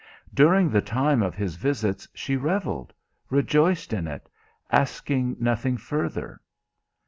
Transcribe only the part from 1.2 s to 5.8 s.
of his visits she revelled, rejoiced in it, asking nothing